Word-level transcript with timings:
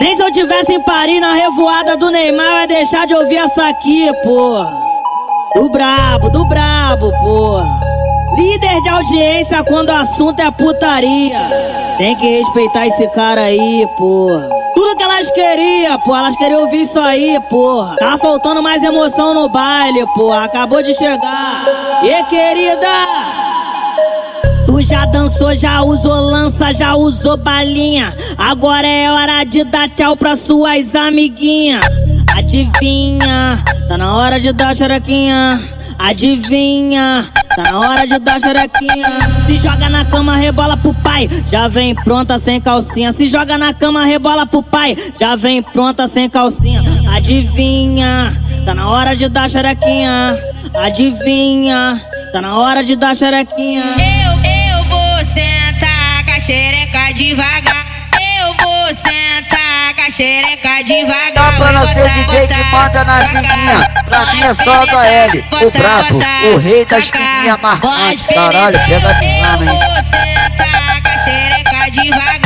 Nem 0.00 0.16
se 0.16 0.22
eu 0.22 0.32
tivesse 0.32 0.72
em 0.72 0.80
Paris 0.80 1.20
na 1.20 1.34
revoada 1.34 1.94
do 1.94 2.10
Neymar, 2.10 2.46
eu 2.46 2.58
ia 2.60 2.66
deixar 2.66 3.06
de 3.06 3.14
ouvir 3.14 3.36
essa 3.36 3.68
aqui, 3.68 4.10
porra. 4.24 4.72
Do 5.54 5.68
brabo, 5.68 6.30
do 6.30 6.44
brabo, 6.46 7.12
porra. 7.18 7.80
Líder 8.36 8.80
de 8.80 8.88
audiência 8.88 9.62
quando 9.64 9.90
o 9.90 9.94
assunto 9.96 10.40
é 10.40 10.50
putaria. 10.50 11.38
Tem 11.98 12.16
que 12.16 12.26
respeitar 12.38 12.86
esse 12.86 13.06
cara 13.08 13.42
aí, 13.42 13.86
porra. 13.98 14.48
Tudo 14.74 14.96
que 14.96 15.02
elas 15.02 15.30
queriam, 15.32 16.00
pô, 16.00 16.16
elas 16.16 16.34
queriam 16.36 16.62
ouvir 16.62 16.80
isso 16.80 16.98
aí, 16.98 17.38
porra. 17.50 17.96
Tá 17.96 18.16
faltando 18.16 18.62
mais 18.62 18.82
emoção 18.82 19.34
no 19.34 19.50
baile, 19.50 20.06
porra. 20.14 20.44
Acabou 20.44 20.82
de 20.82 20.94
chegar. 20.94 22.00
E 22.02 22.24
querida? 22.24 22.88
Tu 24.70 24.82
já 24.82 25.04
dançou, 25.04 25.52
já 25.52 25.82
usou 25.82 26.30
lança, 26.30 26.72
já 26.72 26.94
usou 26.94 27.36
balinha. 27.36 28.14
Agora 28.38 28.86
é 28.86 29.10
hora 29.10 29.42
de 29.42 29.64
dar 29.64 29.90
tchau 29.90 30.16
pra 30.16 30.36
suas 30.36 30.94
amiguinhas. 30.94 31.84
Adivinha, 32.36 33.58
tá 33.88 33.98
na 33.98 34.14
hora 34.14 34.38
de 34.38 34.52
dar 34.52 34.72
xerequinha. 34.72 35.60
Adivinha, 35.98 37.28
tá 37.56 37.64
na 37.64 37.80
hora 37.80 38.06
de 38.06 38.16
dar 38.20 38.40
xerequinha. 38.40 39.18
Se 39.48 39.56
joga 39.56 39.88
na 39.88 40.04
cama, 40.04 40.36
rebola 40.36 40.76
pro 40.76 40.94
pai, 40.94 41.28
já 41.50 41.66
vem 41.66 41.92
pronta 41.92 42.38
sem 42.38 42.60
calcinha. 42.60 43.10
Se 43.10 43.26
joga 43.26 43.58
na 43.58 43.74
cama, 43.74 44.04
rebola 44.04 44.46
pro 44.46 44.62
pai, 44.62 44.96
já 45.18 45.34
vem 45.34 45.64
pronta 45.64 46.06
sem 46.06 46.30
calcinha. 46.30 46.80
Adivinha, 47.12 48.40
tá 48.64 48.72
na 48.72 48.88
hora 48.88 49.16
de 49.16 49.28
dar 49.28 49.50
xerequinha. 49.50 50.38
Adivinha, 50.74 52.00
tá 52.32 52.40
na 52.40 52.56
hora 52.56 52.84
de 52.84 52.94
dar 52.94 53.16
xerequinha. 53.16 54.19
Devagar. 57.20 57.84
Eu 58.40 58.54
vou 58.54 58.86
sentar 58.94 59.94
com 59.94 60.00
a 60.00 60.10
xereca 60.10 60.82
devagar. 60.84 61.32
Dá 61.34 61.52
pra 61.52 61.72
nascer 61.72 62.08
DJ 62.10 62.48
que 62.48 62.64
manda 62.72 63.04
na 63.04 63.14
fininha. 63.26 63.90
Pra 64.06 64.26
mim 64.32 64.42
é 64.42 64.54
só 64.54 64.86
botar, 64.86 65.04
HL, 65.04 65.66
o 65.66 65.70
brabo, 65.70 66.54
o 66.54 66.56
rei 66.56 66.86
das 66.86 67.10
fininhas 67.10 67.60
marcantes. 67.60 68.26
Caralho, 68.26 68.80
pega 68.86 69.10
a 69.10 69.12
visão, 69.12 69.62
hein? 69.62 69.68
Eu 69.68 69.74
vou 69.74 70.02
sentar 70.02 71.02
com 71.02 71.08
a 71.10 71.18
xereca 71.18 71.90
devagar. 71.90 72.39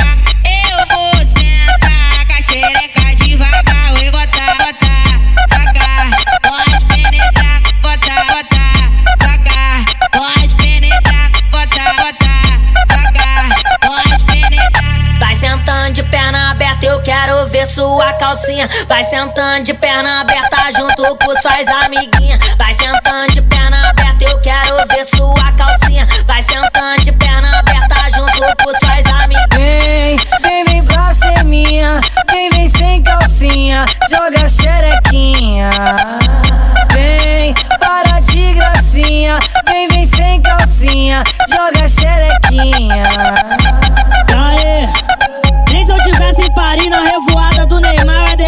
Ver 17.55 17.67
sua 17.69 18.13
calcinha. 18.15 18.69
Vai 18.89 19.05
sentando 19.05 19.63
de 19.63 19.75
perna 19.75 20.23
aberta 20.23 20.57
junto 20.77 21.17
com 21.19 21.31
suas 21.41 21.69
amiguinhas. 21.85 22.41
Vai 22.59 22.75
sentando 22.75 23.33
de 23.33 23.43
perna 23.43 23.91
aberta, 23.91 24.25
eu 24.25 24.41
quero 24.41 24.77
ver 24.89 25.05
sua 25.15 25.53
calcinha. 25.53 26.05
Vai 26.27 26.43
sentando 26.43 27.05
de 27.05 27.13
perna 27.13 27.61
aberta 27.61 27.95
junto 28.11 28.41
com 28.61 28.71
suas 28.85 29.07
amiguinhas. 29.23 29.47
Vem, 29.55 30.17
vem, 30.43 30.65
vem 30.65 30.85
pra 30.85 31.15
ser 31.15 31.45
minha. 31.45 32.01
Vem, 32.29 32.51
vem 32.51 32.69
sem 32.77 33.01
calcinha. 33.05 33.87
Joga 34.11 34.49
xerequinha. 34.49 35.71
Vem, 36.93 37.55
para 37.79 38.19
de 38.19 38.53
gracinha. 38.55 39.39
Vem, 39.65 39.87
vem 39.89 40.11
sem 40.17 40.43
calcinha. 40.43 41.23
Joga 41.49 41.87
xerequinha. 41.87 42.04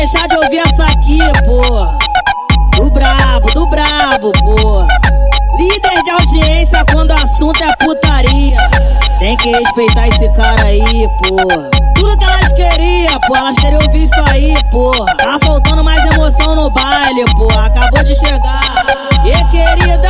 Deixar 0.07 0.29
de 0.29 0.37
ouvir 0.37 0.59
essa 0.59 0.85
aqui, 0.85 1.19
porra. 1.45 1.99
Do 2.77 2.89
brabo, 2.91 3.53
do 3.53 3.67
brabo, 3.67 4.33
porra. 4.39 4.87
Líder 5.59 6.03
de 6.05 6.11
audiência 6.11 6.85
quando 6.93 7.11
o 7.11 7.15
assunto 7.15 7.65
é 7.65 7.85
putaria. 7.85 8.57
Tem 9.19 9.37
que 9.39 9.51
respeitar 9.51 10.07
esse 10.07 10.29
cara 10.35 10.67
aí, 10.67 11.09
porra. 11.27 11.71
Tudo 11.97 12.17
que 12.19 12.25
elas 12.25 12.53
queriam, 12.53 13.21
porra, 13.27 13.41
elas 13.41 13.57
queriam 13.57 13.81
ouvir 13.85 14.03
isso 14.03 14.25
aí, 14.31 14.55
porra. 14.71 15.17
Tá 15.17 15.39
faltando 15.43 15.83
mais 15.83 16.05
emoção 16.15 16.55
no 16.55 16.71
baile, 16.71 17.25
porra. 17.37 17.67
Acabou 17.67 18.05
de 18.05 18.15
chegar. 18.15 18.87
E 19.25 19.45
querida? 19.51 20.09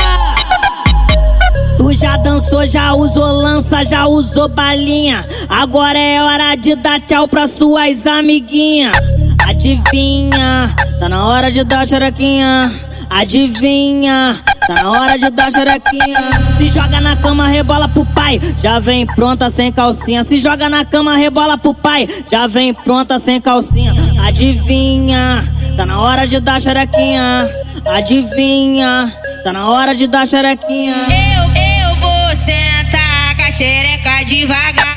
Tu 1.78 1.94
já 1.94 2.18
dançou, 2.18 2.66
já 2.66 2.92
usou 2.92 3.32
lança, 3.32 3.82
já 3.82 4.06
usou 4.06 4.48
balinha. 4.48 5.24
Agora 5.48 5.98
é 5.98 6.22
hora 6.22 6.54
de 6.54 6.74
dar 6.74 7.00
tchau 7.00 7.26
pra 7.26 7.46
suas 7.46 8.06
amiguinhas. 8.06 9.15
Adivinha, 9.48 10.74
tá 10.98 11.08
na 11.08 11.24
hora 11.28 11.52
de 11.52 11.62
dar 11.62 11.86
xerequinha. 11.86 12.68
Adivinha, 13.08 14.36
tá 14.66 14.74
na 14.74 14.90
hora 14.90 15.16
de 15.16 15.30
dar 15.30 15.52
xerequinha. 15.52 16.58
Se 16.58 16.66
joga 16.66 17.00
na 17.00 17.16
cama, 17.16 17.46
rebola 17.46 17.88
pro 17.88 18.04
pai, 18.04 18.40
já 18.60 18.80
vem 18.80 19.06
pronta 19.06 19.48
sem 19.48 19.70
calcinha. 19.70 20.24
Se 20.24 20.38
joga 20.38 20.68
na 20.68 20.84
cama, 20.84 21.16
rebola 21.16 21.56
pro 21.56 21.72
pai, 21.72 22.08
já 22.28 22.48
vem 22.48 22.74
pronta 22.74 23.18
sem 23.18 23.40
calcinha. 23.40 23.94
Adivinha, 24.26 25.44
tá 25.76 25.86
na 25.86 26.00
hora 26.00 26.26
de 26.26 26.40
dar 26.40 26.60
xerequinha. 26.60 27.48
Adivinha, 27.86 29.12
tá 29.44 29.52
na 29.52 29.68
hora 29.70 29.94
de 29.94 30.08
dar 30.08 30.26
xerequinha. 30.26 31.06
Eu, 31.08 31.44
eu 31.62 31.94
vou 32.00 32.36
sentar 32.36 33.36
com 33.36 33.42
a 33.42 33.52
xereca 33.52 34.24
devagar. 34.24 34.96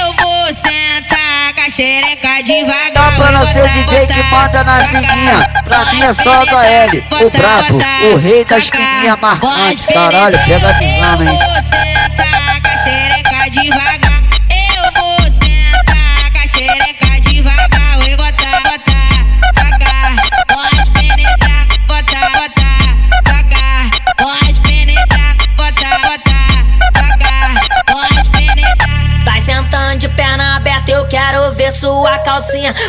Eu 0.00 0.12
vou 0.20 0.46
sentar 0.52 1.54
com 1.54 1.60
a 1.60 1.70
xereca 1.70 2.42
devagar. 2.42 3.03
Pra 3.16 3.30
nascer 3.30 3.62
botar, 3.62 3.72
DJ 3.72 4.06
que 4.06 4.22
manda 4.24 4.64
na 4.64 4.74
fininha. 4.84 5.48
Pra 5.64 5.84
mim 5.86 6.02
é 6.02 6.12
só 6.12 6.44
HL, 6.44 7.24
o 7.24 7.30
brabo, 7.30 7.78
o 8.12 8.16
rei 8.16 8.44
das 8.44 8.68
fininhas 8.68 9.18
marcantes. 9.20 9.86
Caralho, 9.86 10.38
pega 10.46 10.68
a 10.68 10.72
visão, 10.72 11.22
hein? 11.22 11.38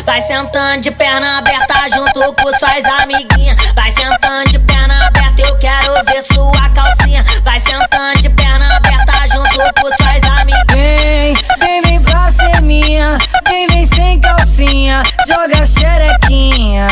Vai 0.04 0.20
sentando 0.20 0.80
de 0.80 0.90
perna 0.90 1.38
aberta 1.38 1.74
junto 1.94 2.32
com 2.34 2.58
suas 2.58 2.84
amiguinhas. 3.02 3.56
Vai 3.74 3.90
sentando 3.90 4.50
de 4.50 4.58
perna 4.60 5.06
aberta, 5.06 5.42
eu 5.42 5.56
quero 5.58 5.92
ver 6.06 6.22
sua 6.22 6.68
calcinha. 6.70 7.24
Vai 7.44 7.58
sentando 7.60 8.22
de 8.22 8.28
perna 8.30 8.76
aberta 8.76 9.12
junto 9.28 9.58
com 9.80 9.88
suas 10.02 10.22
amiguinhas. 10.40 10.64
Vem, 10.72 11.34
vem, 11.58 11.82
vem 11.82 12.02
pra 12.02 12.30
ser 12.30 12.60
minha. 12.62 13.18
Vem, 13.48 13.66
vem 13.68 13.86
sem 13.86 14.20
calcinha. 14.20 15.02
Joga 15.26 15.64
xerequinha. 15.66 16.86